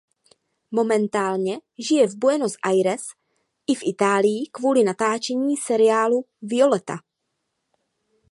[0.71, 3.01] Momentálně žije v Buenos Aires
[3.67, 6.97] i v Itálii kvůli natáčení seriálu Violetta.